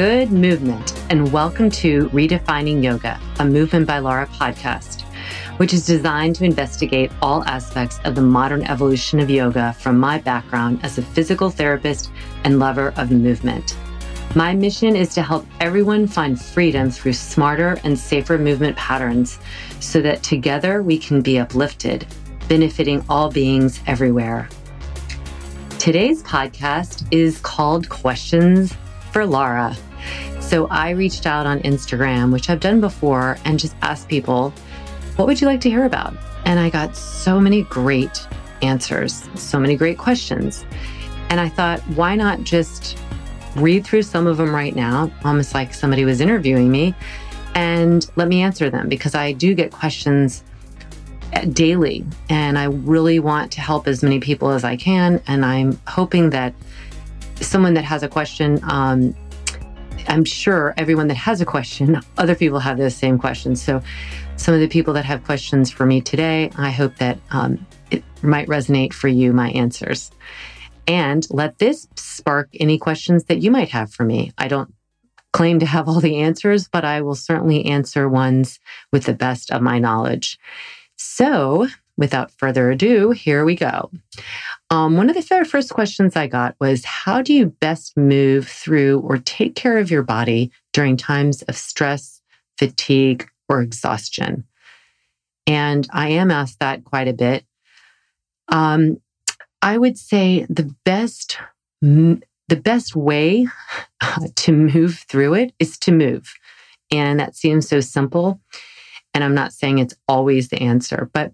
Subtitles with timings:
[0.00, 5.02] Good movement, and welcome to Redefining Yoga, a Movement by Lara podcast,
[5.58, 10.16] which is designed to investigate all aspects of the modern evolution of yoga from my
[10.16, 12.10] background as a physical therapist
[12.44, 13.76] and lover of movement.
[14.34, 19.38] My mission is to help everyone find freedom through smarter and safer movement patterns
[19.80, 22.06] so that together we can be uplifted,
[22.48, 24.48] benefiting all beings everywhere.
[25.78, 28.74] Today's podcast is called Questions
[29.12, 29.76] for Lara.
[30.50, 34.52] So I reached out on Instagram, which I've done before, and just asked people,
[35.14, 36.12] what would you like to hear about?
[36.44, 38.26] And I got so many great
[38.60, 40.64] answers, so many great questions.
[41.28, 42.98] And I thought, why not just
[43.54, 46.96] read through some of them right now, almost like somebody was interviewing me,
[47.54, 50.42] and let me answer them because I do get questions
[51.52, 55.22] daily and I really want to help as many people as I can.
[55.28, 56.54] And I'm hoping that
[57.36, 59.14] someone that has a question, um,
[60.08, 63.62] I'm sure everyone that has a question, other people have those same questions.
[63.62, 63.82] So,
[64.36, 68.02] some of the people that have questions for me today, I hope that um, it
[68.22, 70.10] might resonate for you, my answers.
[70.88, 74.32] And let this spark any questions that you might have for me.
[74.38, 74.72] I don't
[75.32, 78.58] claim to have all the answers, but I will certainly answer ones
[78.92, 80.38] with the best of my knowledge.
[80.96, 83.90] So, without further ado, here we go.
[84.72, 88.46] Um, one of the very first questions I got was How do you best move
[88.46, 92.22] through or take care of your body during times of stress,
[92.56, 94.44] fatigue, or exhaustion?
[95.46, 97.44] And I am asked that quite a bit.
[98.48, 99.00] Um,
[99.60, 101.38] I would say the best,
[101.80, 103.48] the best way
[104.36, 106.32] to move through it is to move.
[106.92, 108.40] And that seems so simple.
[109.14, 111.32] And I'm not saying it's always the answer, but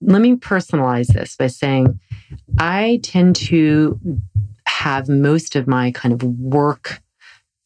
[0.00, 2.00] let me personalize this by saying
[2.58, 3.98] I tend to
[4.66, 7.00] have most of my kind of work,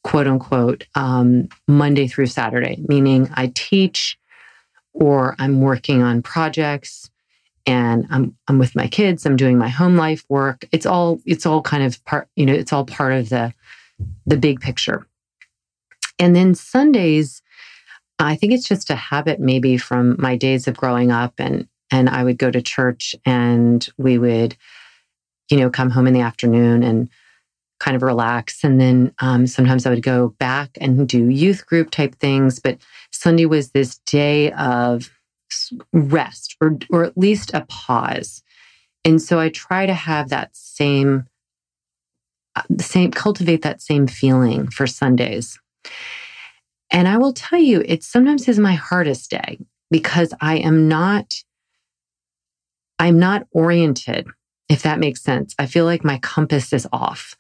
[0.03, 4.19] quote unquote, um, Monday through Saturday, meaning I teach
[4.93, 7.11] or I'm working on projects
[7.67, 10.67] and I'm I'm with my kids, I'm doing my home life work.
[10.73, 13.55] It's all it's all kind of part, you know, it's all part of the
[14.27, 15.07] the big picture.
[16.19, 17.43] And then Sundays,
[18.19, 22.09] I think it's just a habit maybe from my days of growing up and and
[22.09, 24.57] I would go to church and we would,
[25.51, 27.09] you know, come home in the afternoon and
[27.81, 28.65] kind of relax.
[28.65, 32.59] And then um, sometimes I would go back and do youth group type things.
[32.59, 32.79] But
[33.11, 35.11] Sunday was this day of
[35.93, 38.43] rest or, or at least a pause.
[39.05, 41.27] And so I try to have that same,
[42.57, 45.59] uh, same, cultivate that same feeling for Sundays.
[46.91, 49.59] And I will tell you, it sometimes is my hardest day
[49.91, 51.35] because I am not
[52.99, 54.29] I'm not oriented,
[54.69, 55.55] if that makes sense.
[55.59, 57.37] I feel like my compass is off.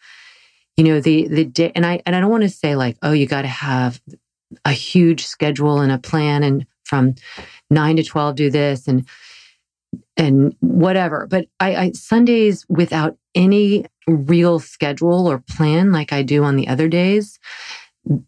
[0.76, 3.12] You know, the the day and I and I don't want to say like, oh,
[3.12, 4.00] you got to have
[4.64, 7.14] a huge schedule and a plan and from
[7.70, 9.06] 9 to 12 do this and
[10.16, 11.26] and whatever.
[11.28, 16.68] But I, I Sundays without any real schedule or plan like I do on the
[16.68, 17.38] other days,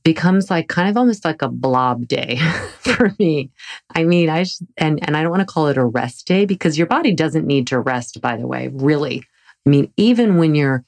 [0.02, 2.38] becomes like kind of almost like a blob day
[2.78, 3.50] for me.
[3.94, 6.46] I mean, I just, and and I don't want to call it a rest day
[6.46, 9.24] because your body doesn't need to rest by the way, really.
[9.66, 10.84] I mean, even when you're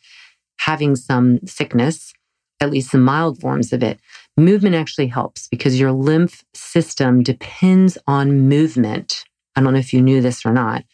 [0.59, 2.13] having some sickness,
[2.61, 4.01] at least some mild forms of it,
[4.37, 9.25] movement actually helps because your lymph system depends on movement.
[9.57, 10.85] I don't know if you knew this or not,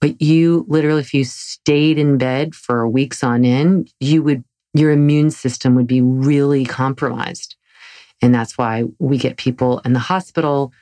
[0.00, 4.44] but you literally, if you stayed in bed for weeks on end, you would
[4.74, 7.56] your immune system would be really compromised.
[8.20, 10.72] And that's why we get people in the hospital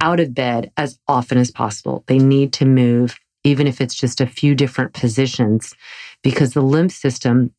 [0.00, 2.02] out of bed as often as possible.
[2.06, 5.74] They need to move, even if it's just a few different positions,
[6.22, 7.52] because the lymph system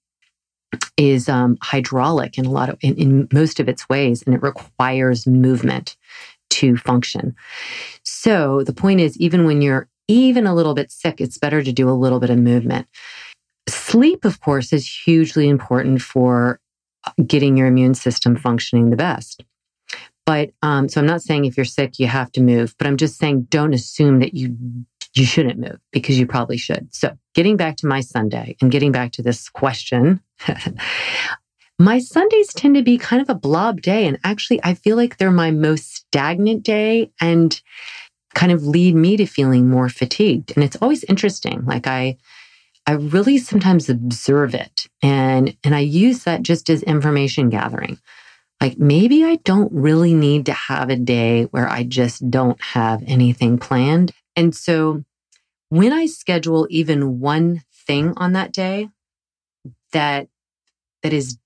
[0.97, 4.41] is um, hydraulic in a lot of in, in most of its ways, and it
[4.41, 5.95] requires movement
[6.50, 7.35] to function.
[8.03, 11.71] So the point is, even when you're even a little bit sick, it's better to
[11.71, 12.88] do a little bit of movement.
[13.67, 16.59] Sleep, of course, is hugely important for
[17.25, 19.43] getting your immune system functioning the best.
[20.25, 22.97] But um, so I'm not saying if you're sick you have to move, but I'm
[22.97, 24.55] just saying don't assume that you
[25.15, 26.93] you shouldn't move because you probably should.
[26.93, 30.19] So getting back to my Sunday and getting back to this question,
[31.79, 35.17] my Sundays tend to be kind of a blob day, and actually I feel like
[35.17, 37.59] they're my most stagnant day and
[38.35, 40.51] kind of lead me to feeling more fatigued.
[40.55, 41.63] And it's always interesting.
[41.65, 42.17] Like I
[42.88, 48.00] I really sometimes observe it and and I use that just as information gathering.
[48.62, 53.04] Like maybe I don't really need to have a day where I just don't have
[53.06, 54.13] anything planned.
[54.36, 55.04] And so
[55.69, 58.89] when I schedule even one thing on that day
[59.92, 60.28] that
[61.04, 61.38] that is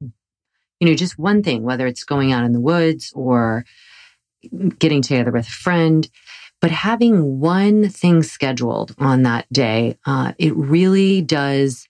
[0.00, 3.64] you know just one thing whether it's going out in the woods or
[4.78, 6.08] getting together with a friend
[6.60, 11.86] but having one thing scheduled on that day, uh, it really does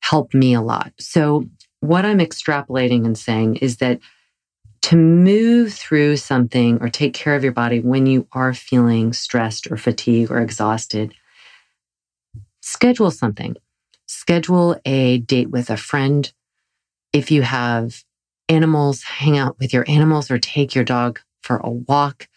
[0.00, 0.92] help me a lot.
[0.98, 1.46] So,
[1.80, 4.00] what I'm extrapolating and saying is that
[4.82, 9.70] to move through something or take care of your body when you are feeling stressed
[9.70, 11.14] or fatigued or exhausted,
[12.60, 13.56] schedule something.
[14.06, 16.32] Schedule a date with a friend.
[17.12, 18.04] If you have
[18.48, 22.28] animals, hang out with your animals or take your dog for a walk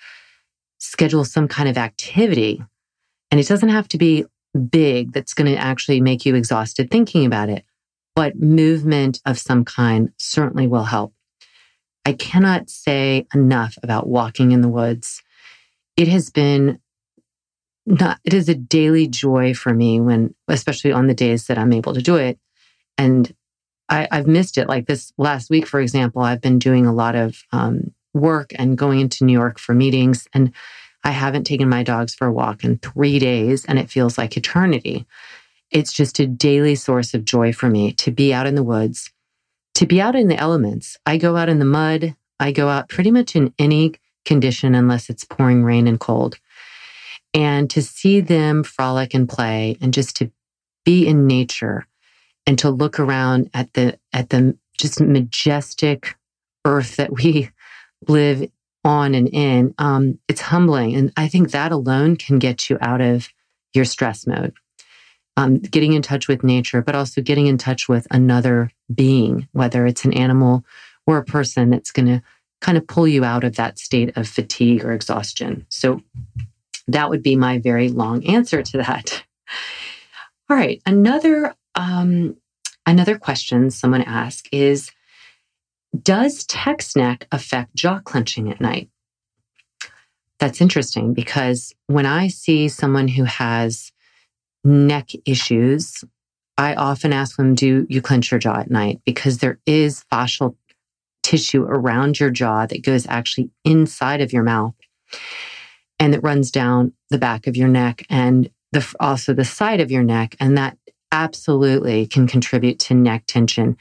[0.84, 2.62] schedule some kind of activity.
[3.32, 4.26] And it doesn't have to be
[4.70, 7.64] big that's going to actually make you exhausted thinking about it,
[8.16, 11.14] but movement of some kind certainly will help.
[12.06, 15.24] I cannot say enough about walking in the woods.
[15.96, 16.80] It has been
[17.86, 21.74] not, it is a daily joy for me when, especially on the days that I'm
[21.74, 22.38] able to do it.
[22.98, 23.34] And
[23.90, 24.68] I, have missed it.
[24.68, 28.78] Like this last week, for example, I've been doing a lot of um, work and
[28.78, 30.28] going into New York for meetings.
[30.34, 30.52] And
[31.04, 34.38] I haven't taken my dogs for a walk in three days, and it feels like
[34.38, 35.06] eternity.
[35.72, 39.12] It's just a daily source of joy for me to be out in the woods,
[39.76, 40.98] to be out in the elements.
[41.06, 42.16] I go out in the mud.
[42.40, 43.94] I go out pretty much in any
[44.26, 46.40] condition unless it's pouring rain and cold.
[47.34, 50.32] And to see them frolic and play and just to
[50.86, 51.88] be in nature
[52.46, 56.16] and to look around at the at the just majestic
[56.66, 57.50] earth that we
[58.10, 58.50] live
[58.84, 60.96] on and in, um, it's humbling.
[60.96, 63.30] And I think that alone can get you out of
[63.74, 64.54] your stress mode.
[65.36, 69.88] Um, getting in touch with nature, but also getting in touch with another being, whether
[69.88, 70.64] it's an animal
[71.08, 72.22] or a person that's going to
[72.62, 75.66] kind of pull you out of that state of fatigue or exhaustion.
[75.70, 76.02] So
[76.88, 79.24] that would be my very long answer to that.
[80.50, 82.38] All right, another um,
[82.86, 84.92] another question someone asked is
[86.02, 88.90] does text neck affect jaw clenching at night?
[90.40, 93.92] That's interesting because when I see someone who has
[94.64, 96.04] neck issues,
[96.58, 99.02] I often ask them, Do you clench your jaw at night?
[99.06, 100.56] Because there is fascial
[101.22, 104.76] tissue around your jaw that goes actually inside of your mouth
[106.00, 109.90] and it runs down the back of your neck and the, also the side of
[109.90, 110.36] your neck.
[110.40, 110.78] And that
[111.12, 113.78] absolutely can contribute to neck tension.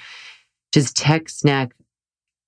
[0.71, 1.73] Does text neck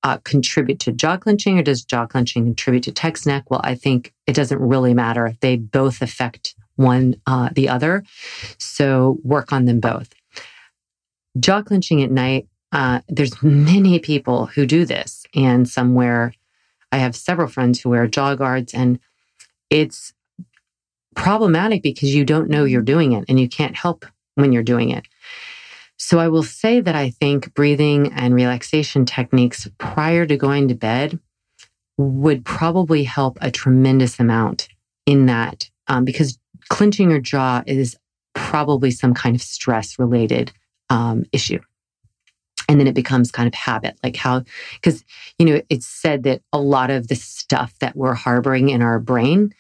[0.05, 3.51] uh, contribute to jaw clenching or does jaw clenching contribute to text neck?
[3.51, 5.27] Well, I think it doesn't really matter.
[5.27, 8.05] If they both affect one uh, the other.
[8.59, 10.13] So work on them both.
[11.39, 15.25] Jaw clenching at night, uh, there's many people who do this.
[15.35, 16.33] And somewhere
[16.93, 18.99] I have several friends who wear jaw guards and
[19.71, 20.13] it's
[21.17, 24.91] problematic because you don't know you're doing it and you can't help when you're doing
[24.91, 25.07] it.
[25.97, 30.75] So I will say that I think breathing and relaxation techniques prior to going to
[30.75, 31.19] bed
[31.97, 34.69] would probably help a tremendous amount
[35.07, 37.97] in that um, because clenching your jaw is
[38.35, 40.53] probably some kind of stress related
[40.91, 41.61] um, issue.
[42.69, 44.43] And then it becomes kind of habit, like how,
[44.75, 45.05] because,
[45.39, 48.99] you know, it's said that a lot of the stuff that we're harboring in our
[48.99, 49.55] brain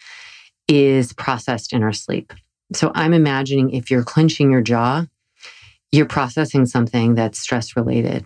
[0.69, 2.33] is processed in our sleep.
[2.73, 5.05] So I'm imagining if you're clenching your jaw,
[5.94, 8.24] you're processing something that's stress related.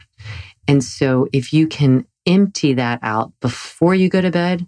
[0.67, 4.67] And so if you can empty that out before you go to bed,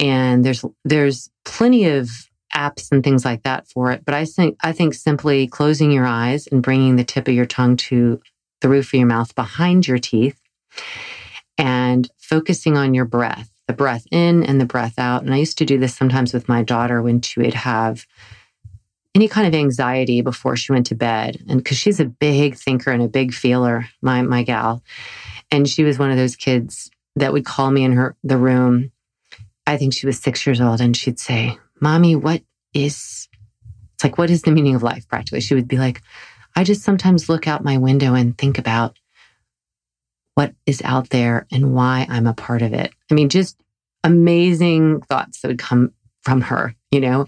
[0.00, 2.08] and there's there's plenty of
[2.54, 6.06] apps and things like that for it, but I think I think simply closing your
[6.06, 8.20] eyes and bringing the tip of your tongue to
[8.62, 10.40] the roof of your mouth behind your teeth
[11.58, 15.24] and focusing on your breath, the breath in and the breath out.
[15.24, 18.06] And I used to do this sometimes with my daughter when she would have
[19.14, 21.42] any kind of anxiety before she went to bed.
[21.48, 24.82] And because she's a big thinker and a big feeler, my my gal.
[25.50, 28.90] And she was one of those kids that would call me in her the room.
[29.66, 32.42] I think she was six years old, and she'd say, Mommy, what
[32.74, 33.28] is
[33.94, 35.40] it's like what is the meaning of life practically?
[35.40, 36.02] She would be like,
[36.56, 38.98] I just sometimes look out my window and think about
[40.34, 42.92] what is out there and why I'm a part of it.
[43.10, 43.56] I mean, just
[44.02, 45.92] amazing thoughts that would come
[46.22, 47.26] from her, you know?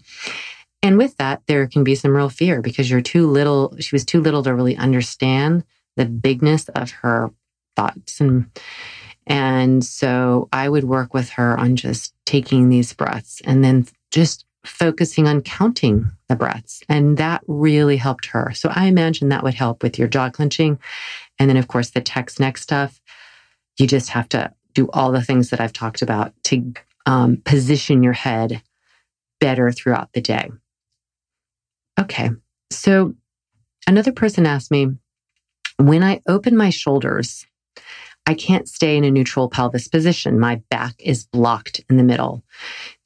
[0.87, 4.05] And with that, there can be some real fear because you're too little, she was
[4.05, 5.65] too little to really understand
[5.97, 7.33] the bigness of her
[7.75, 8.21] thoughts.
[8.21, 8.47] And,
[9.27, 14.47] and so I would work with her on just taking these breaths and then just
[14.65, 16.85] focusing on counting the breaths.
[16.89, 18.53] And that really helped her.
[18.55, 20.79] So I imagine that would help with your jaw clenching.
[21.41, 23.01] And then, of course, the text neck stuff.
[23.77, 26.75] You just have to do all the things that I've talked about to
[27.07, 28.63] um, position your head
[29.41, 30.49] better throughout the day.
[31.99, 32.31] Okay.
[32.71, 33.15] So
[33.87, 34.89] another person asked me
[35.79, 37.47] when I open my shoulders,
[38.27, 40.41] I can't stay in a neutral pelvis position.
[40.41, 42.43] My back is blocked in the middle.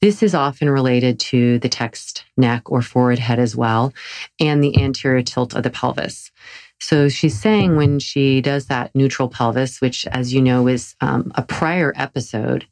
[0.01, 3.93] This is often related to the text neck or forward head as well,
[4.39, 6.31] and the anterior tilt of the pelvis.
[6.79, 11.31] So she's saying when she does that neutral pelvis, which, as you know, is um,
[11.35, 12.65] a prior episode,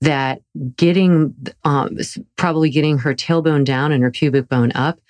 [0.00, 0.40] that
[0.76, 1.98] getting um,
[2.36, 5.00] probably getting her tailbone down and her pubic bone up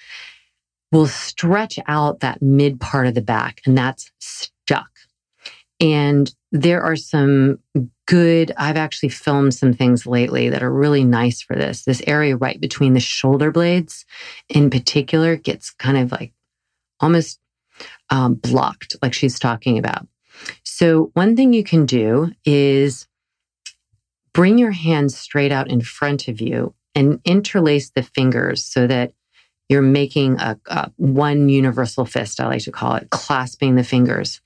[0.92, 4.90] will stretch out that mid part of the back, and that's stuck.
[5.78, 7.60] And there are some
[8.06, 11.84] good, I've actually filmed some things lately that are really nice for this.
[11.84, 14.04] This area right between the shoulder blades
[14.48, 16.32] in particular gets kind of like
[16.98, 17.38] almost
[18.10, 20.06] um, blocked, like she's talking about.
[20.64, 23.06] So, one thing you can do is
[24.40, 29.12] bring your hands straight out in front of you and interlace the fingers so that
[29.68, 34.40] you're making a, a one universal fist, I like to call it, clasping the fingers.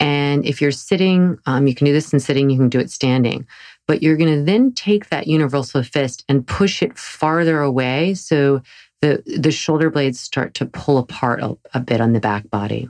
[0.00, 2.90] And if you're sitting, um, you can do this in sitting, you can do it
[2.90, 3.46] standing.
[3.86, 8.14] But you're going to then take that universal fist and push it farther away.
[8.14, 8.62] So
[9.00, 12.88] the, the shoulder blades start to pull apart a, a bit on the back body.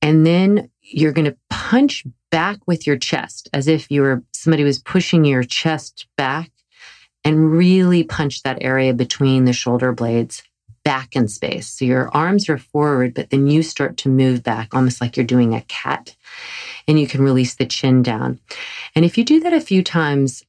[0.00, 4.64] And then you're going to punch back with your chest as if you were somebody
[4.64, 6.50] was pushing your chest back
[7.22, 10.42] and really punch that area between the shoulder blades
[10.84, 11.68] back in space.
[11.68, 15.24] So your arms are forward, but then you start to move back almost like you're
[15.24, 16.16] doing a cat
[16.88, 18.40] and you can release the chin down.
[18.96, 20.42] And if you do that a few times,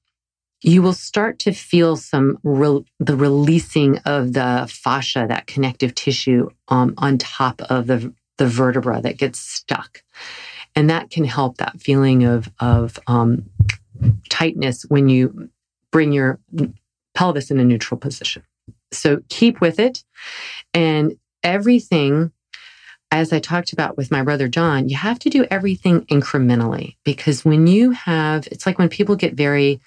[0.64, 6.50] you will start to feel some re- the releasing of the fascia, that connective tissue
[6.68, 10.02] um, on top of the, the vertebra that gets stuck.
[10.76, 13.50] And that can help that feeling of, of um,
[14.30, 15.50] tightness when you
[15.92, 16.40] bring your
[17.14, 18.44] pelvis in a neutral position.
[18.92, 20.04] So keep with it.
[20.74, 22.32] And everything,
[23.12, 27.46] as I talked about with my brother John, you have to do everything incrementally because
[27.46, 29.80] when you have, it's like when people get very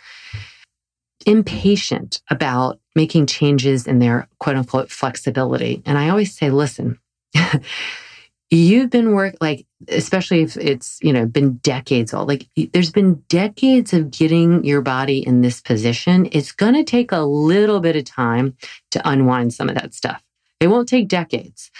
[1.27, 5.83] impatient about making changes in their quote unquote flexibility.
[5.85, 6.99] And I always say, listen,
[8.51, 13.23] you've been work like especially if it's you know been decades old like there's been
[13.29, 16.29] decades of getting your body in this position.
[16.33, 18.57] It's going to take a little bit of time
[18.91, 20.23] to unwind some of that stuff.
[20.61, 21.71] It won't take decades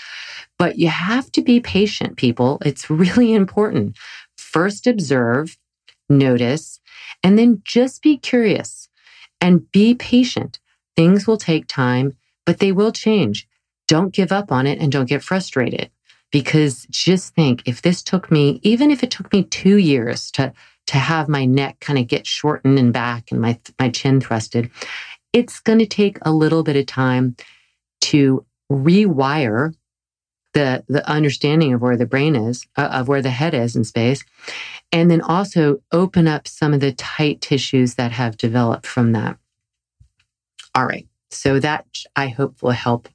[0.59, 2.59] but you have to be patient people.
[2.65, 3.97] It's really important.
[4.37, 5.57] First observe
[6.09, 6.81] notice
[7.23, 8.89] and then just be curious
[9.41, 10.59] and be patient.
[10.97, 13.47] Things will take time but they will change.
[13.87, 15.91] Don't give up on it and don't get frustrated
[16.31, 20.53] because just think if this took me, even if it took me two years to,
[20.87, 24.71] to have my neck kind of get shortened and back and my, my chin thrusted,
[25.33, 27.37] it's going to take a little bit of time
[28.01, 29.75] to rewire
[30.55, 33.85] the, the understanding of where the brain is, uh, of where the head is in
[33.85, 34.25] space.
[34.91, 39.37] And then also open up some of the tight tissues that have developed from that.
[40.75, 41.07] All right.
[41.31, 43.09] So that I hope will help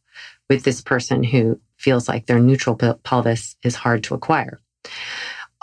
[0.50, 4.60] with this person who feels like their neutral pelvis is hard to acquire.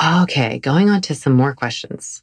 [0.03, 2.23] Okay, going on to some more questions.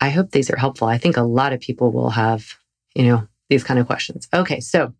[0.00, 0.88] I hope these are helpful.
[0.88, 2.54] I think a lot of people will have,
[2.94, 4.28] you know, these kind of questions.
[4.32, 4.92] Okay, so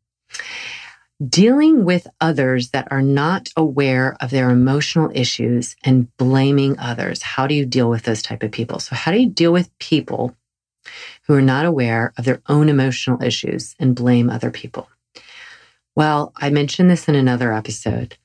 [1.27, 7.23] dealing with others that are not aware of their emotional issues and blaming others.
[7.23, 8.79] How do you deal with those type of people?
[8.81, 10.35] So how do you deal with people
[11.27, 14.89] who are not aware of their own emotional issues and blame other people?
[15.97, 18.19] Well, I mentioned this in another episode.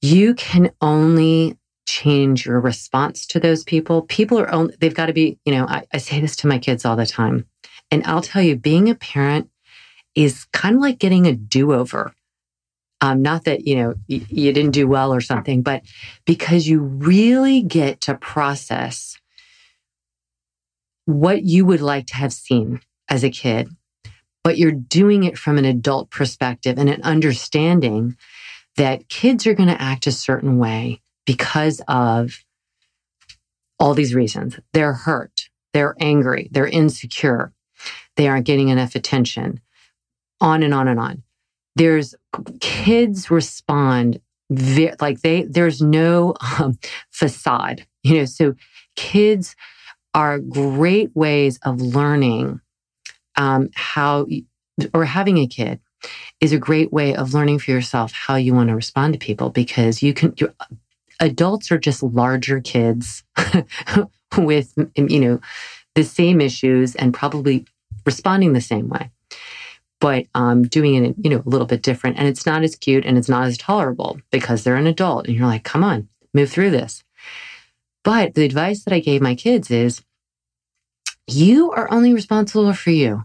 [0.00, 4.02] You can only change your response to those people.
[4.02, 6.58] People are only, they've got to be, you know, I, I say this to my
[6.58, 7.46] kids all the time.
[7.90, 9.50] And I'll tell you, being a parent
[10.14, 12.14] is kind of like getting a do over.
[13.02, 15.82] Um, not that, you know, you didn't do well or something, but
[16.24, 19.18] because you really get to process
[21.04, 23.68] what you would like to have seen as a kid,
[24.44, 28.16] but you're doing it from an adult perspective and an understanding
[28.76, 32.44] that kids are going to act a certain way because of
[33.78, 34.58] all these reasons.
[34.72, 37.52] They're hurt, they're angry, they're insecure,
[38.16, 39.60] they aren't getting enough attention,
[40.40, 41.22] on and on and on.
[41.76, 42.14] There's
[42.60, 44.20] kids respond
[45.00, 46.78] like they, there's no um,
[47.10, 48.54] facade, you know, so
[48.96, 49.56] kids
[50.14, 52.60] are great ways of learning
[53.36, 54.26] um, how,
[54.94, 55.80] or having a kid
[56.40, 59.50] is a great way of learning for yourself how you want to respond to people
[59.50, 60.34] because you can,
[61.20, 63.22] adults are just larger kids
[64.36, 65.40] with, you know,
[65.94, 67.64] the same issues and probably
[68.06, 69.10] responding the same way,
[70.00, 72.18] but um, doing it, you know, a little bit different.
[72.18, 75.26] And it's not as cute and it's not as tolerable because they're an adult.
[75.26, 77.04] And you're like, come on, move through this.
[78.04, 80.02] But the advice that I gave my kids is
[81.26, 83.24] you are only responsible for you.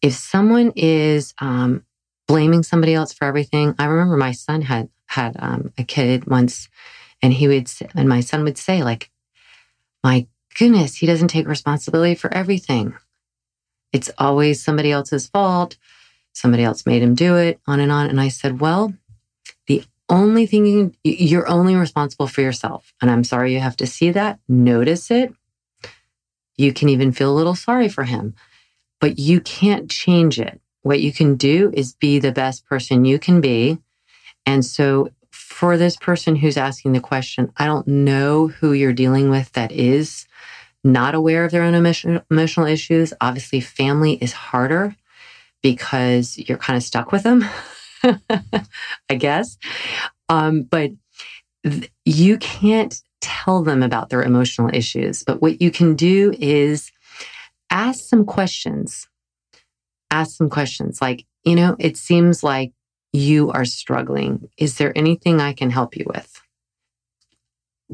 [0.00, 1.84] If someone is um,
[2.26, 6.68] blaming somebody else for everything, I remember my son had had um, a kid once,
[7.22, 9.10] and he would and my son would say like,
[10.02, 10.26] "My
[10.58, 12.94] goodness, he doesn't take responsibility for everything.
[13.92, 15.76] It's always somebody else's fault.
[16.32, 18.94] Somebody else made him do it, on and on." And I said, "Well,
[19.68, 23.86] the only thing you you're only responsible for yourself, and I'm sorry you have to
[23.86, 24.40] see that.
[24.48, 25.32] Notice it."
[26.56, 28.34] You can even feel a little sorry for him,
[29.00, 30.60] but you can't change it.
[30.82, 33.78] What you can do is be the best person you can be.
[34.46, 39.30] And so, for this person who's asking the question, I don't know who you're dealing
[39.30, 40.26] with that is
[40.84, 43.14] not aware of their own emotional issues.
[43.20, 44.96] Obviously, family is harder
[45.62, 47.44] because you're kind of stuck with them,
[49.08, 49.56] I guess.
[50.28, 50.90] Um, but
[51.64, 55.22] th- you can't tell them about their emotional issues.
[55.22, 56.92] But what you can do is
[57.70, 59.08] ask some questions.
[60.10, 62.72] Ask some questions like, you know, it seems like
[63.12, 64.50] you are struggling.
[64.58, 66.42] Is there anything I can help you with?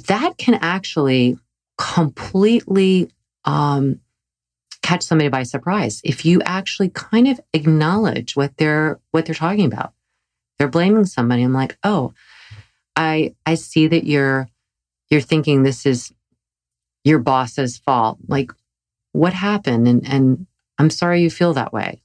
[0.07, 1.38] That can actually
[1.76, 3.11] completely
[3.44, 4.00] um,
[4.83, 9.66] catch somebody by surprise if you actually kind of acknowledge what they're what they're talking
[9.66, 9.92] about.
[10.59, 11.42] They're blaming somebody.
[11.42, 12.14] I'm like, oh,
[12.96, 14.48] I I see that you're
[15.11, 16.12] you're thinking this is
[17.05, 18.18] your boss's fault.
[18.27, 18.53] Like,
[19.12, 19.88] what happened?
[19.88, 20.47] And, and
[20.79, 22.03] I'm sorry you feel that way.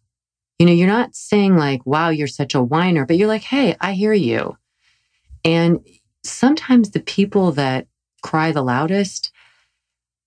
[0.59, 3.75] You know, you're not saying like, wow, you're such a whiner, but you're like, hey,
[3.81, 4.57] I hear you.
[5.43, 5.85] And
[6.23, 7.87] sometimes the people that
[8.21, 9.31] cry the loudest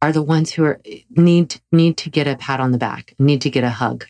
[0.03, 3.41] are the ones who are need need to get a pat on the back, need
[3.41, 4.07] to get a hug.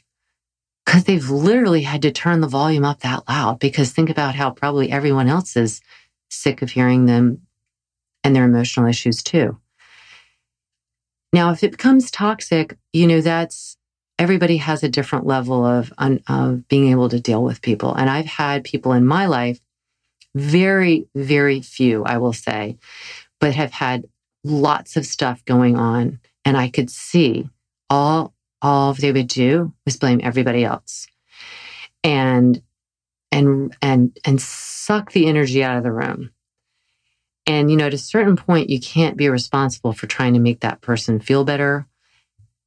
[0.84, 4.50] Cause they've literally had to turn the volume up that loud because think about how
[4.50, 5.80] probably everyone else is
[6.28, 7.45] sick of hearing them
[8.26, 9.56] and their emotional issues too.
[11.32, 13.76] Now, if it becomes toxic, you know, that's
[14.18, 15.92] everybody has a different level of,
[16.26, 17.94] of being able to deal with people.
[17.94, 19.60] And I've had people in my life,
[20.34, 22.78] very, very few, I will say,
[23.38, 24.06] but have had
[24.42, 26.18] lots of stuff going on.
[26.44, 27.48] And I could see
[27.88, 31.06] all, all they would do was blame everybody else
[32.02, 32.60] and,
[33.30, 36.30] and, and, and suck the energy out of the room.
[37.46, 40.60] And, you know, at a certain point, you can't be responsible for trying to make
[40.60, 41.86] that person feel better.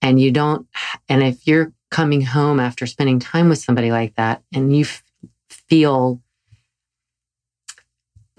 [0.01, 0.67] And you don't,
[1.09, 5.03] and if you're coming home after spending time with somebody like that and you f-
[5.49, 6.21] feel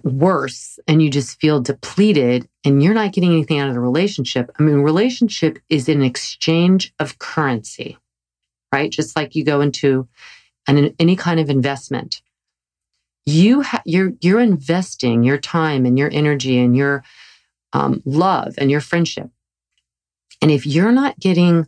[0.03, 4.51] worse and you just feel depleted and you're not getting anything out of the relationship.
[4.59, 7.99] I mean, relationship is an exchange of currency,
[8.73, 8.91] right?
[8.91, 10.09] Just like you go into
[10.67, 12.23] an, any kind of investment
[13.27, 17.05] you ha- you're you're investing your time and your energy and your
[17.73, 19.31] um, love and your friendship.
[20.43, 21.67] And if you're not getting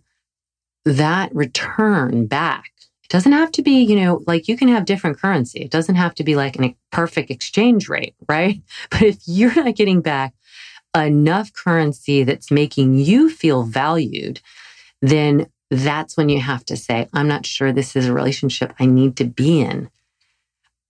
[0.84, 2.72] that return back
[3.04, 5.60] it doesn't have to be you know like you can have different currency.
[5.60, 8.60] It doesn't have to be like a perfect exchange rate right?
[8.90, 10.34] But if you're not getting back
[10.96, 14.40] enough currency that's making you feel valued
[15.00, 18.84] then that's when you have to say i'm not sure this is a relationship i
[18.84, 19.90] need to be in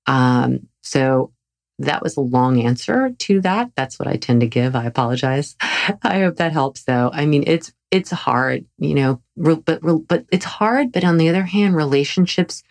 [0.06, 1.32] um, so
[1.78, 3.70] that was a long answer to that.
[3.76, 4.76] That's what I tend to give.
[4.76, 5.56] I apologize.
[5.60, 7.10] I hope that helps though.
[7.12, 10.92] I mean, it's, it's hard, you know, but, but it's hard.
[10.92, 12.62] But on the other hand, relationships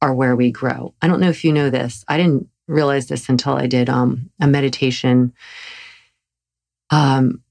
[0.00, 0.94] are where we grow.
[1.00, 2.04] I don't know if you know this.
[2.08, 5.32] I didn't realize this until I did um, a meditation
[6.90, 7.42] um,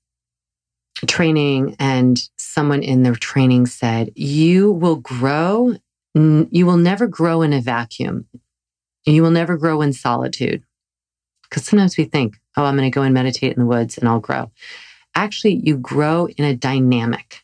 [1.08, 5.76] training, and someone in their training said, You will grow
[6.16, 8.28] you will never grow in a vacuum.
[9.06, 10.64] You will never grow in solitude.
[11.44, 14.08] Because sometimes we think, oh, I'm going to go and meditate in the woods and
[14.08, 14.52] I'll grow.
[15.16, 17.44] Actually, you grow in a dynamic.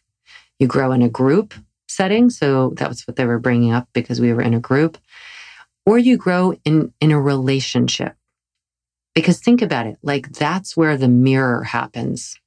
[0.57, 1.53] You grow in a group
[1.87, 2.29] setting.
[2.29, 4.97] So that was what they were bringing up because we were in a group.
[5.85, 8.15] Or you grow in, in a relationship.
[9.13, 12.39] Because think about it like that's where the mirror happens.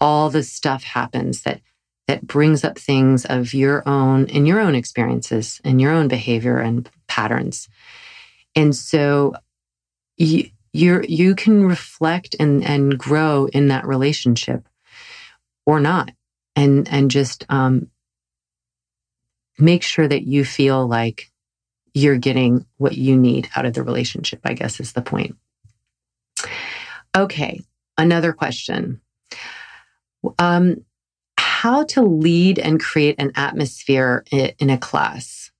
[0.00, 1.60] All the stuff happens that
[2.08, 6.58] that brings up things of your own and your own experiences and your own behavior
[6.58, 7.68] and patterns.
[8.58, 9.34] And so
[10.16, 14.68] you you you can reflect and and grow in that relationship
[15.64, 16.10] or not.
[16.56, 17.88] And and just um,
[19.58, 21.30] make sure that you feel like
[21.94, 25.36] you're getting what you need out of the relationship i guess is the point.
[27.16, 27.60] Okay
[27.98, 29.00] another question.
[30.38, 30.84] Um,
[31.36, 35.50] how to lead and create an atmosphere in a class.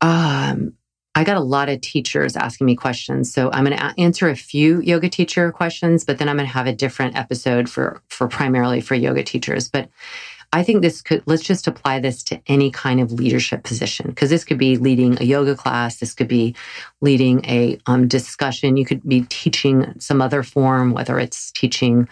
[0.00, 0.74] Um,
[1.14, 4.36] I got a lot of teachers asking me questions, so I'm going to answer a
[4.36, 8.28] few yoga teacher questions, but then I'm going to have a different episode for for
[8.28, 9.68] primarily for yoga teachers.
[9.68, 9.88] But
[10.52, 14.30] I think this could let's just apply this to any kind of leadership position because
[14.30, 16.54] this could be leading a yoga class, this could be
[17.00, 22.08] leading a um, discussion, you could be teaching some other form, whether it's teaching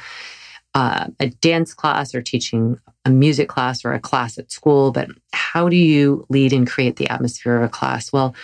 [0.75, 5.09] uh, a dance class or teaching a music class or a class at school, but
[5.33, 8.13] how do you lead and create the atmosphere of a class?
[8.13, 8.35] Well,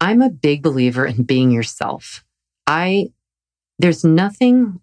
[0.00, 2.24] I'm a big believer in being yourself.
[2.66, 3.12] I
[3.78, 4.80] there's nothing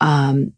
[0.00, 0.54] um,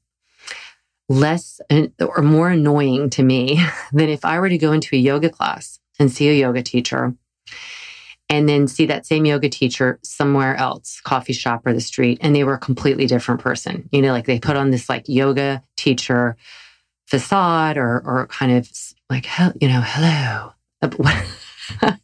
[1.08, 1.60] less
[2.00, 3.60] or more annoying to me
[3.92, 7.14] than if I were to go into a yoga class and see a yoga teacher
[8.30, 12.34] and then see that same yoga teacher somewhere else, coffee shop or the street, and
[12.34, 13.88] they were a completely different person.
[13.92, 16.36] You know, like they put on this like yoga teacher
[17.06, 18.70] facade or or kind of
[19.10, 19.26] like
[19.60, 20.52] you know, hello.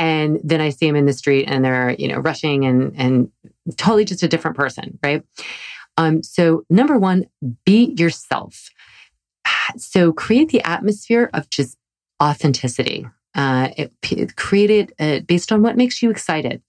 [0.00, 3.30] and then I see them in the street and they're, you know, rushing and and
[3.76, 5.22] totally just a different person, right?
[5.96, 7.26] Um, so number one,
[7.64, 8.70] be yourself.
[9.76, 11.76] So create the atmosphere of just
[12.20, 16.62] authenticity uh, it, it uh, based on what makes you excited.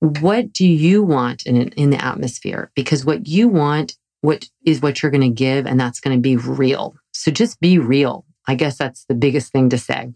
[0.00, 2.70] What do you want in in the atmosphere?
[2.74, 6.20] Because what you want, what is what you're going to give, and that's going to
[6.20, 6.96] be real.
[7.12, 8.24] So just be real.
[8.46, 10.12] I guess that's the biggest thing to say,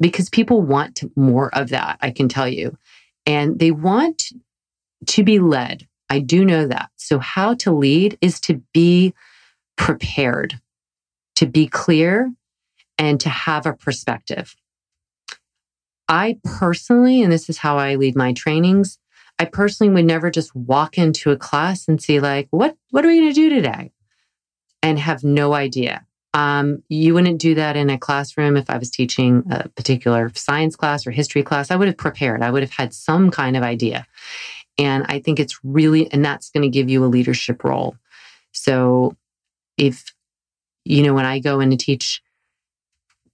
[0.00, 1.98] because people want more of that.
[2.00, 2.76] I can tell you,
[3.26, 4.32] and they want
[5.06, 5.86] to be led.
[6.08, 6.90] I do know that.
[6.96, 9.14] So how to lead is to be
[9.76, 10.60] prepared,
[11.36, 12.32] to be clear,
[12.98, 14.54] and to have a perspective.
[16.08, 18.98] I personally, and this is how I lead my trainings,
[19.38, 23.08] I personally would never just walk into a class and see like, what, what are
[23.08, 23.92] we going to do today?
[24.82, 26.06] And have no idea.
[26.34, 30.76] Um, you wouldn't do that in a classroom if I was teaching a particular science
[30.76, 31.70] class or history class.
[31.70, 32.42] I would have prepared.
[32.42, 34.06] I would have had some kind of idea.
[34.78, 37.96] And I think it's really, and that's going to give you a leadership role.
[38.52, 39.16] So
[39.76, 40.14] if,
[40.84, 42.22] you know, when I go in to teach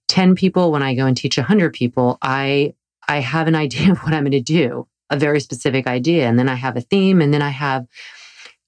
[0.09, 2.73] 10 people, when I go and teach 100 people, I
[3.07, 6.37] I have an idea of what I'm going to do, a very specific idea, and
[6.37, 7.87] then I have a theme and then I have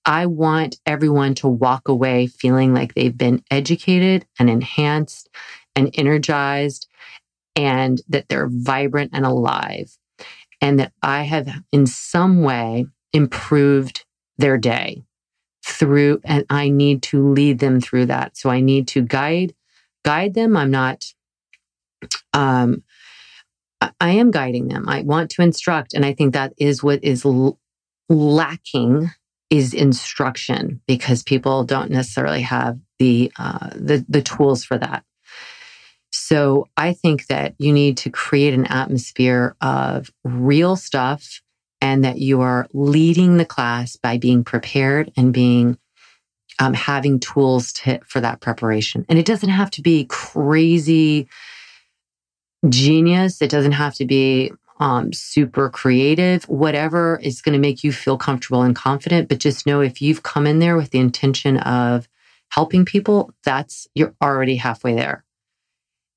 [0.06, 5.30] I want everyone to walk away feeling like they've been educated and enhanced
[5.76, 6.88] and energized
[7.56, 9.98] and that they're vibrant and alive
[10.62, 14.06] and that I have in some way improved
[14.38, 15.04] their day
[15.66, 18.38] through and I need to lead them through that.
[18.38, 19.54] So I need to guide
[20.04, 20.58] guide them.
[20.58, 21.06] I'm not
[22.34, 22.84] um,
[24.00, 24.88] I am guiding them.
[24.88, 25.94] I want to instruct.
[25.94, 27.60] And I think that is what is l-
[28.10, 29.10] lacking
[29.52, 35.04] is instruction because people don't necessarily have the, uh, the, the tools for that.
[36.12, 41.42] So I think that you need to create an atmosphere of real stuff
[41.82, 45.78] and that you are leading the class by being prepared and being
[46.60, 49.06] um, having tools to, for that preparation.
[49.10, 51.28] And it doesn't have to be crazy
[52.70, 53.42] genius.
[53.42, 58.17] It doesn't have to be um, super creative, whatever is going to make you feel
[58.17, 59.30] comfortable and confident.
[59.30, 62.10] But just know if you've come in there with the intention of
[62.50, 65.24] helping people, that's you're already halfway there.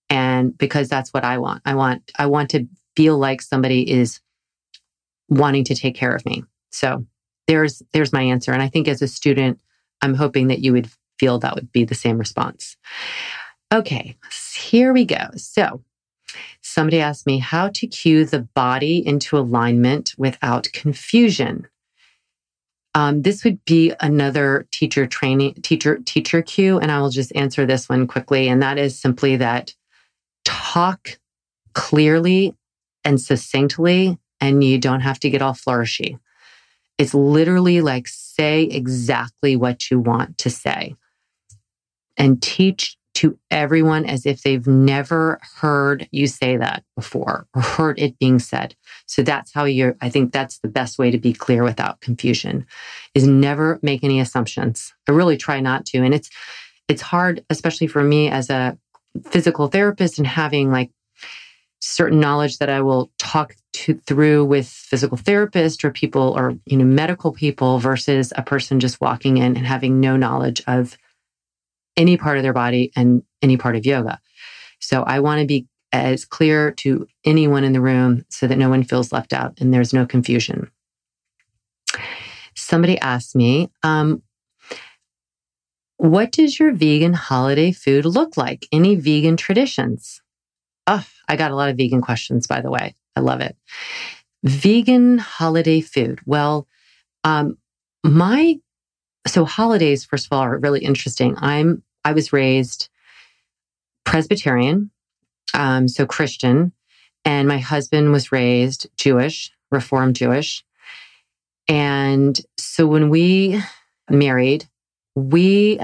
[0.09, 1.61] And because that's what I want.
[1.66, 4.20] I want I want to feel like somebody is
[5.29, 6.44] wanting to take care of me.
[6.70, 7.05] So
[7.46, 8.53] there's there's my answer.
[8.53, 9.61] And I think as a student,
[10.00, 12.79] I'm hoping that you would feel that would be the same response.
[13.72, 14.16] Okay,
[14.55, 15.29] here we go.
[15.37, 15.83] So
[16.74, 21.68] Somebody asked me how to cue the body into alignment without confusion.
[22.96, 26.80] Um, this would be another teacher training, teacher, teacher cue.
[26.80, 28.48] And I will just answer this one quickly.
[28.48, 29.72] And that is simply that
[30.44, 31.20] talk
[31.74, 32.56] clearly
[33.04, 36.18] and succinctly, and you don't have to get all flourishy.
[36.98, 40.96] It's literally like say exactly what you want to say
[42.16, 47.98] and teach to everyone as if they've never heard you say that before or heard
[47.98, 48.74] it being said.
[49.07, 52.66] So that's how you're, I think that's the best way to be clear without confusion
[53.14, 54.92] is never make any assumptions.
[55.09, 55.98] I really try not to.
[55.98, 56.29] And it's,
[56.88, 58.77] it's hard, especially for me as a
[59.27, 60.90] physical therapist and having like
[61.81, 66.77] certain knowledge that I will talk to, through with physical therapists or people or you
[66.77, 70.96] know medical people versus a person just walking in and having no knowledge of
[71.96, 74.20] any part of their body and any part of yoga.
[74.80, 78.68] So I want to be as clear to anyone in the room so that no
[78.68, 80.70] one feels left out and there's no confusion.
[82.57, 84.22] Somebody asked me, um,
[85.96, 88.66] what does your vegan holiday food look like?
[88.72, 90.20] Any vegan traditions?
[90.87, 92.94] Oh, I got a lot of vegan questions, by the way.
[93.16, 93.57] I love it.
[94.42, 96.20] Vegan holiday food.
[96.26, 96.66] Well,
[97.22, 97.57] um,
[98.02, 98.57] my
[99.26, 101.34] so holidays, first of all, are really interesting.
[101.38, 102.88] I'm I was raised
[104.04, 104.90] Presbyterian,
[105.54, 106.72] um, so Christian,
[107.24, 110.64] and my husband was raised Jewish, Reformed Jewish.
[111.68, 113.60] And so when we
[114.10, 114.68] married,
[115.14, 115.78] we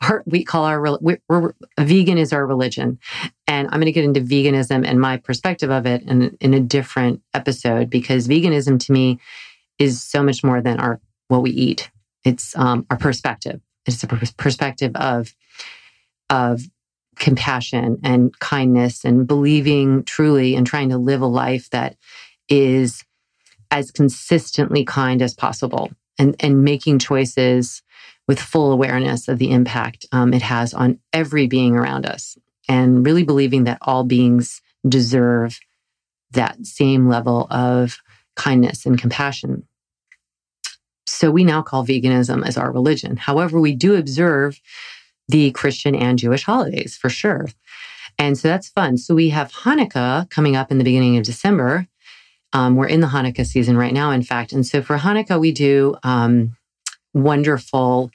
[0.00, 2.98] are, we call our we're, we're, vegan is our religion
[3.46, 6.58] and i'm going to get into veganism and my perspective of it in, in a
[6.58, 9.20] different episode because veganism to me
[9.78, 11.91] is so much more than our what we eat
[12.24, 15.34] it's um, our perspective it's a perspective of
[16.30, 16.62] of
[17.16, 21.96] compassion and kindness and believing truly and trying to live a life that
[22.48, 23.04] is
[23.70, 27.82] as consistently kind as possible and and making choices
[28.28, 32.36] with full awareness of the impact um, it has on every being around us
[32.68, 35.58] and really believing that all beings deserve
[36.32, 37.98] that same level of
[38.36, 39.66] kindness and compassion.
[41.06, 43.16] So we now call veganism as our religion.
[43.16, 44.60] However, we do observe
[45.28, 47.46] the Christian and Jewish holidays for sure.
[48.18, 48.98] And so that's fun.
[48.98, 51.86] So we have Hanukkah coming up in the beginning of December.
[52.52, 54.52] Um, we're in the Hanukkah season right now, in fact.
[54.52, 56.56] And so for Hanukkah, we do um,
[57.14, 58.10] wonderful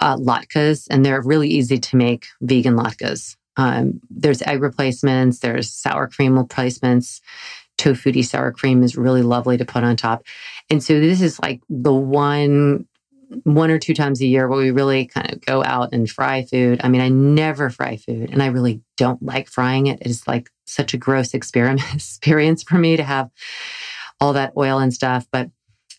[0.00, 3.36] uh, latkes, and they're really easy to make vegan latkes.
[3.56, 7.20] Um, there's egg replacements, there's sour cream replacements.
[7.78, 10.22] Tofu sour cream is really lovely to put on top.
[10.70, 12.86] And so this is like the one
[13.42, 16.44] one or two times a year where we really kind of go out and fry
[16.44, 16.80] food.
[16.84, 20.00] I mean, I never fry food and I really don't like frying it.
[20.02, 23.30] It is like such a gross experience for me to have
[24.20, 25.26] all that oil and stuff.
[25.32, 25.50] But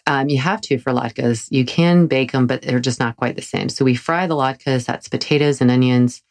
[0.08, 1.48] um, you have to for latkes.
[1.50, 3.70] You can bake them, but they're just not quite the same.
[3.70, 4.86] So we fry the latkes.
[4.86, 6.22] That's potatoes and onions,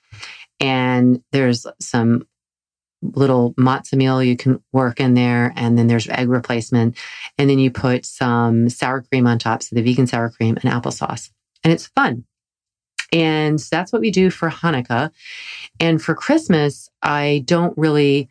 [0.61, 2.27] and there's some
[3.13, 6.97] little matzah meal you can work in there, and then there's egg replacement,
[7.39, 10.73] and then you put some sour cream on top, so the vegan sour cream and
[10.73, 11.31] applesauce,
[11.63, 12.25] and it's fun.
[13.13, 15.11] And that's what we do for Hanukkah.
[15.79, 18.29] And for Christmas, I don't really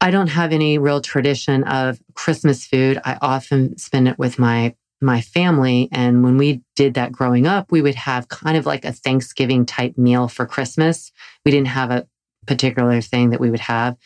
[0.00, 3.00] I don't have any real tradition of Christmas food.
[3.04, 7.70] I often spend it with my my family and when we did that growing up,
[7.70, 11.12] we would have kind of like a Thanksgiving type meal for Christmas.
[11.44, 12.06] We didn't have a
[12.46, 13.96] particular thing that we would have.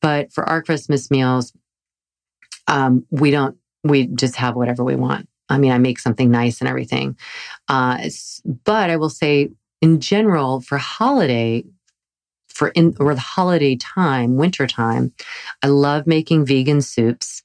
[0.00, 1.52] But for our Christmas meals,
[2.66, 5.28] um, we don't we just have whatever we want.
[5.48, 7.16] I mean, I make something nice and everything.
[7.68, 8.08] Uh,
[8.64, 11.64] but I will say, in general, for holiday
[12.48, 15.12] for in or the holiday time, winter time,
[15.62, 17.42] I love making vegan soups.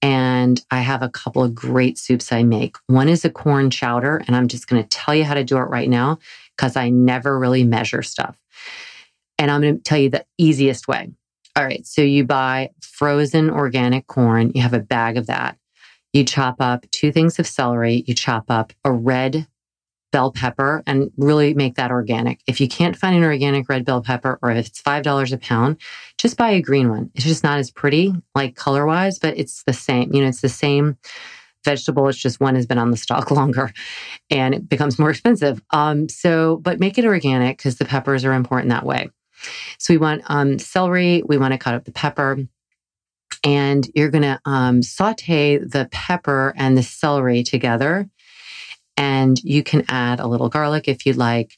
[0.00, 2.76] And I have a couple of great soups I make.
[2.86, 5.58] One is a corn chowder, and I'm just going to tell you how to do
[5.58, 6.18] it right now
[6.56, 8.40] because I never really measure stuff.
[9.38, 11.10] And I'm going to tell you the easiest way.
[11.56, 11.86] All right.
[11.86, 15.56] So you buy frozen organic corn, you have a bag of that.
[16.12, 19.46] You chop up two things of celery, you chop up a red
[20.10, 22.40] bell pepper and really make that organic.
[22.46, 25.76] If you can't find an organic red bell pepper or if it's $5 a pound,
[26.16, 27.10] just buy a green one.
[27.14, 30.12] It's just not as pretty, like color wise, but it's the same.
[30.14, 30.96] You know, it's the same
[31.64, 32.08] vegetable.
[32.08, 33.72] It's just one has been on the stalk longer
[34.30, 35.60] and it becomes more expensive.
[35.70, 39.10] Um, so, but make it organic because the peppers are important that way.
[39.78, 41.22] So we want um, celery.
[41.24, 42.38] We want to cut up the pepper.
[43.44, 48.08] And you're going to um, saute the pepper and the celery together
[48.98, 51.56] and you can add a little garlic if you'd like.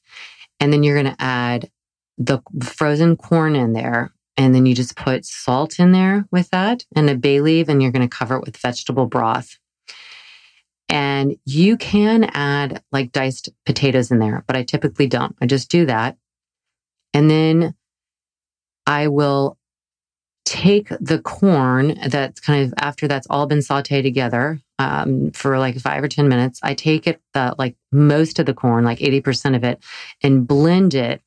[0.60, 1.70] And then you're going to add
[2.18, 4.12] the frozen corn in there.
[4.36, 7.82] And then you just put salt in there with that and a bay leaf, and
[7.82, 9.58] you're going to cover it with vegetable broth.
[10.88, 15.34] And you can add like diced potatoes in there, but I typically don't.
[15.40, 16.16] I just do that.
[17.12, 17.74] And then
[18.86, 19.58] I will
[20.44, 25.78] take the corn that's kind of after that's all been sauteed together um, for like
[25.78, 26.58] five or 10 minutes.
[26.62, 29.82] I take it, the, like most of the corn, like 80% of it,
[30.22, 31.22] and blend it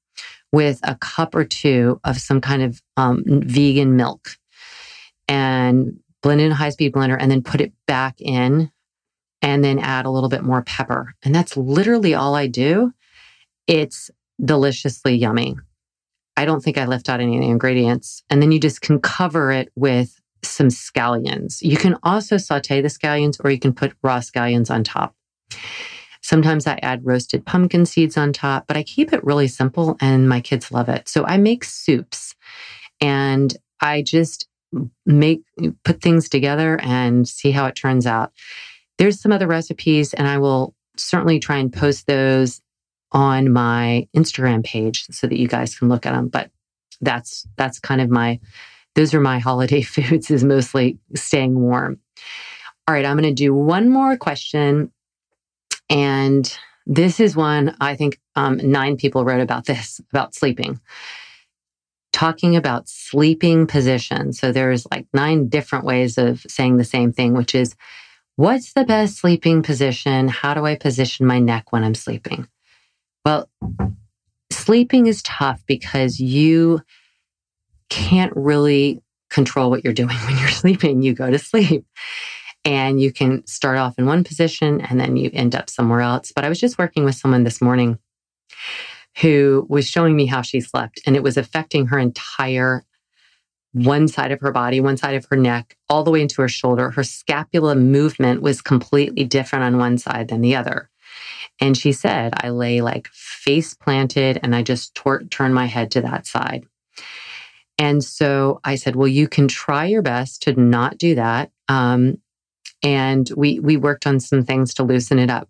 [0.52, 4.38] with a cup or two of some kind of um, vegan milk
[5.28, 8.72] and blend it in a high speed blender and then put it back in
[9.42, 11.14] and then add a little bit more pepper.
[11.24, 12.94] And that's literally all I do.
[13.68, 14.12] It's
[14.44, 15.56] deliciously yummy.
[16.36, 18.24] I don't think I left out any of the ingredients.
[18.30, 21.62] And then you just can cover it with some scallions.
[21.62, 25.16] You can also saute the scallions or you can put raw scallions on top.
[26.22, 30.28] Sometimes I add roasted pumpkin seeds on top, but I keep it really simple and
[30.28, 31.10] my kids love it.
[31.10, 32.34] So I make soups
[33.02, 34.48] and I just
[35.06, 35.42] make
[35.84, 38.32] put things together and see how it turns out.
[38.98, 42.62] There's some other recipes and I will certainly try and post those
[43.14, 46.28] on my Instagram page so that you guys can look at them.
[46.28, 46.50] But
[47.02, 48.40] that's that's kind of my
[48.96, 52.00] those are my holiday foods is mostly staying warm.
[52.88, 54.92] All right, I'm going to do one more question.
[55.90, 56.52] And
[56.86, 60.82] this is one I think um, nine people wrote about this, about sleeping.
[62.12, 64.34] Talking about sleeping position.
[64.34, 67.76] So there's like nine different ways of saying the same thing, which is
[68.36, 70.28] what's the best sleeping position?
[70.28, 72.48] How do I position my neck when I'm sleeping?
[73.26, 73.50] Well,
[74.52, 76.82] sleeping is tough because you
[77.90, 81.02] can't really control what you're doing when you're sleeping.
[81.02, 81.86] You go to sleep
[82.66, 86.32] and you can start off in one position and then you end up somewhere else.
[86.34, 88.00] But I was just working with someone this morning
[89.22, 92.84] who was showing me how she slept and it was affecting her entire
[93.74, 96.48] one side of her body, one side of her neck, all the way into her
[96.48, 96.92] shoulder.
[96.92, 100.90] Her scapula movement was completely different on one side than the other.
[101.60, 105.92] And she said, I lay like face planted and I just tor- turn my head
[105.92, 106.66] to that side.
[107.78, 111.52] And so I said, well, you can try your best to not do that.
[111.68, 112.20] Um,
[112.84, 115.50] and we, we worked on some things to loosen it up.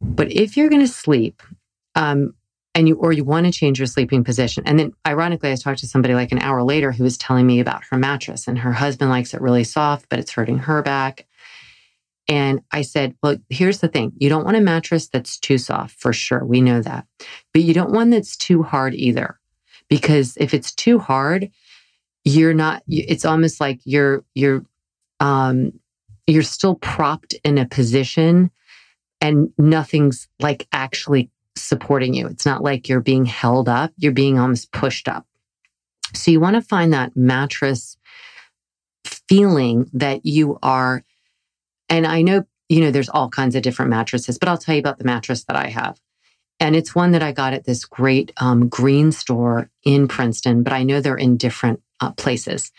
[0.00, 1.42] But if you're going to sleep,
[1.94, 2.34] um,
[2.74, 4.64] and you, or you want to change your sleeping position.
[4.66, 7.60] And then ironically, I talked to somebody like an hour later who was telling me
[7.60, 11.26] about her mattress and her husband likes it really soft, but it's hurting her back.
[12.28, 14.12] And I said, well, here's the thing.
[14.16, 16.44] You don't want a mattress that's too soft for sure.
[16.44, 17.06] We know that.
[17.52, 19.38] But you don't want that's too hard either.
[19.88, 21.50] Because if it's too hard,
[22.24, 24.64] you're not, it's almost like you're, you're,
[25.20, 25.72] um,
[26.26, 28.50] you're still propped in a position
[29.20, 32.26] and nothing's like actually supporting you.
[32.26, 33.92] It's not like you're being held up.
[33.98, 35.26] You're being almost pushed up.
[36.14, 37.98] So you want to find that mattress
[39.04, 41.04] feeling that you are
[41.88, 44.80] and I know, you know, there's all kinds of different mattresses, but I'll tell you
[44.80, 46.00] about the mattress that I have.
[46.60, 50.72] And it's one that I got at this great um, green store in Princeton, but
[50.72, 52.72] I know they're in different uh, places.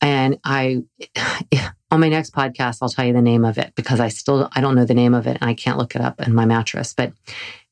[0.00, 0.82] And I,
[1.90, 4.60] on my next podcast, I'll tell you the name of it because I still, I
[4.60, 6.92] don't know the name of it and I can't look it up in my mattress.
[6.92, 7.12] But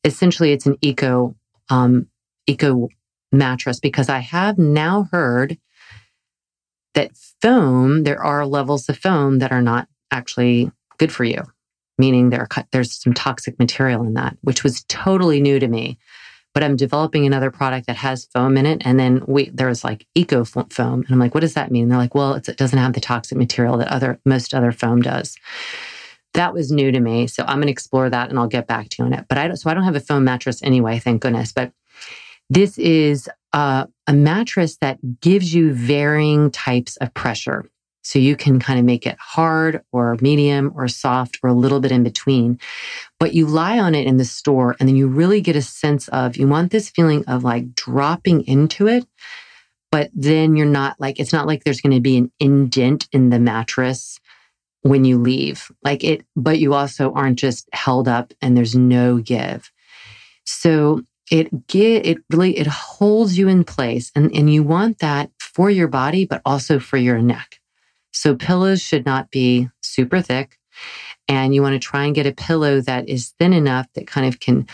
[0.05, 1.35] essentially, it's an eco,
[1.69, 2.07] um,
[2.47, 2.89] eco
[3.33, 5.59] mattress because I have now heard
[6.95, 11.43] that foam, there are levels of foam that are not actually good for you,
[11.99, 15.99] meaning there are, there's some toxic material in that, which was totally new to me.
[16.53, 18.83] But I'm developing another product that has foam in it.
[18.85, 20.69] And then we, there was like eco foam.
[20.79, 21.85] And I'm like, what does that mean?
[21.85, 25.01] And they're like, well, it doesn't have the toxic material that other, most other foam
[25.01, 25.37] does.
[26.35, 27.29] That was new to me.
[27.29, 29.27] So I'm going to explore that and I'll get back to you on it.
[29.29, 31.53] But I don't, so I don't have a foam mattress anyway, thank goodness.
[31.53, 31.73] But
[32.49, 37.71] this is uh, a mattress that gives you varying types of pressure.
[38.03, 41.81] So you can kind of make it hard or medium or soft or a little
[41.81, 42.59] bit in between.
[43.19, 46.09] But you lie on it in the store and then you really get a sense
[46.09, 49.07] of, you want this feeling of like dropping into it.
[49.91, 53.31] But then you're not like, it's not like there's going to be an indent in
[53.31, 54.19] the mattress
[54.83, 55.71] when you leave.
[55.83, 59.71] Like it, but you also aren't just held up and there's no give.
[60.45, 65.31] So it get it really it holds you in place and, and you want that
[65.39, 67.60] for your body, but also for your neck.
[68.13, 70.59] So pillows should not be super thick.
[71.29, 74.27] And you want to try and get a pillow that is thin enough that kind
[74.27, 74.67] of can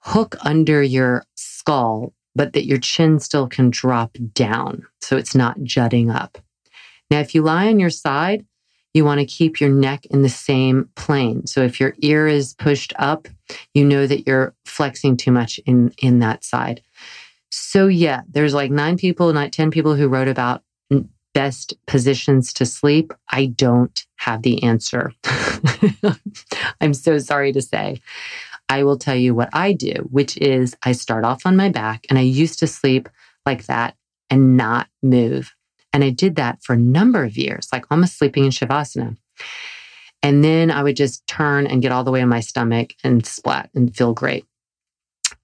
[0.00, 4.86] hook under your skull, but that your chin still can drop down.
[5.00, 6.38] So it's not jutting up.
[7.10, 8.46] Now, if you lie on your side,
[8.94, 11.46] you want to keep your neck in the same plane.
[11.46, 13.28] So if your ear is pushed up,
[13.74, 16.82] you know that you're flexing too much in, in that side.
[17.50, 20.62] So yeah, there's like nine people, not 10 people who wrote about
[21.34, 25.12] best positions to sleep, I don't have the answer.
[26.80, 28.00] I'm so sorry to say.
[28.68, 32.06] I will tell you what I do, which is I start off on my back
[32.08, 33.08] and I used to sleep
[33.44, 33.96] like that
[34.30, 35.52] and not move.
[35.92, 39.16] And I did that for a number of years, like almost sleeping in Shavasana.
[40.22, 43.26] And then I would just turn and get all the way on my stomach and
[43.26, 44.46] splat and feel great.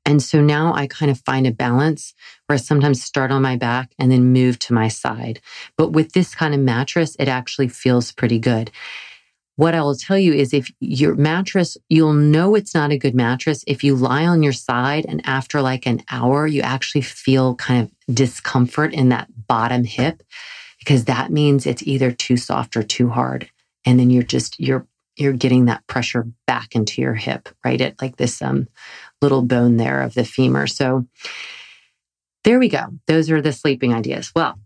[0.08, 2.14] And so now I kind of find a balance
[2.46, 5.38] where I sometimes start on my back and then move to my side.
[5.76, 8.70] But with this kind of mattress, it actually feels pretty good.
[9.56, 13.14] What I will tell you is if your mattress, you'll know it's not a good
[13.14, 17.54] mattress if you lie on your side and after like an hour, you actually feel
[17.56, 20.22] kind of discomfort in that bottom hip
[20.78, 23.50] because that means it's either too soft or too hard.
[23.84, 24.86] And then you're just, you're,
[25.18, 27.80] you're getting that pressure back into your hip, right?
[27.80, 28.68] At like this um,
[29.22, 30.66] little bone there of the femur.
[30.66, 31.06] So
[32.44, 32.86] there we go.
[33.06, 34.32] Those are the sleeping ideas.
[34.34, 34.58] Well,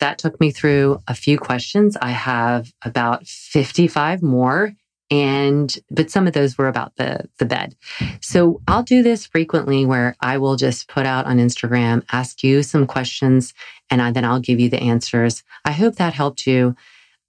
[0.00, 1.96] that took me through a few questions.
[2.00, 4.74] I have about 55 more
[5.10, 7.74] and but some of those were about the the bed.
[8.20, 12.62] So I'll do this frequently where I will just put out on Instagram, ask you
[12.62, 13.54] some questions
[13.90, 15.42] and I, then I'll give you the answers.
[15.64, 16.76] I hope that helped you.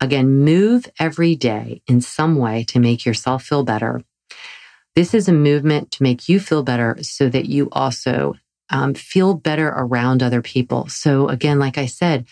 [0.01, 4.01] Again, move every day in some way to make yourself feel better.
[4.95, 8.35] This is a movement to make you feel better so that you also
[8.69, 10.87] um, feel better around other people.
[10.89, 12.25] So again, like I said,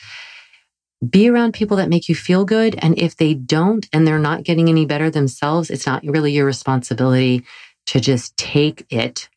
[1.07, 2.75] be around people that make you feel good.
[2.79, 6.45] And if they don't and they're not getting any better themselves, it's not really your
[6.45, 7.45] responsibility
[7.87, 9.29] to just take it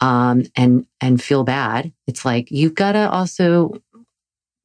[0.00, 1.92] um, and and feel bad.
[2.06, 3.82] It's like you've got to also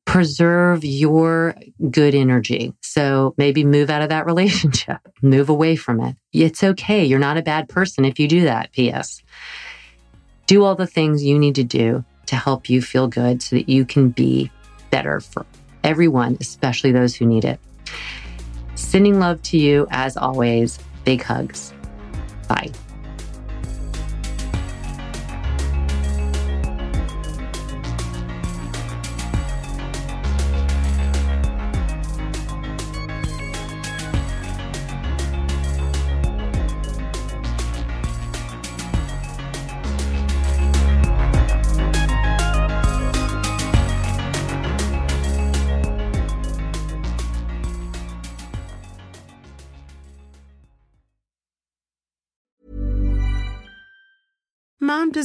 [0.10, 1.54] preserve your
[1.92, 2.74] good energy.
[2.82, 6.16] So maybe move out of that relationship, move away from it.
[6.34, 7.06] It's okay.
[7.06, 8.72] You're not a bad person if you do that.
[8.72, 9.22] P.S.
[10.48, 13.70] Do all the things you need to do to help you feel good so that
[13.70, 14.50] you can be
[14.90, 15.46] better for
[15.84, 17.60] everyone, especially those who need it.
[18.74, 20.80] Sending love to you as always.
[21.06, 21.72] Big hugs.
[22.48, 22.72] Bye.